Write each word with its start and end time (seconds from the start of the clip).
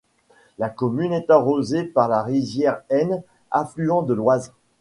La 0.57 0.69
commune 0.71 1.13
est 1.13 1.29
arrosée 1.29 1.83
par 1.83 2.07
la 2.07 2.23
rivière 2.23 2.81
Aisne, 2.89 3.21
affluent 3.51 4.01
de 4.01 4.15
l'Oise. 4.15 4.51